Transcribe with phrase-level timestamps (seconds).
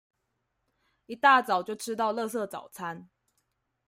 [1.05, 3.07] 一大早就吃到垃圾早餐